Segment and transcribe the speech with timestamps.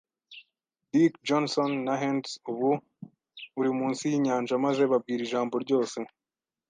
[0.91, 2.69] Dick Johnson, na Hands, ubu
[3.59, 5.97] uri munsi yinyanja, maze babwira ijambo ryose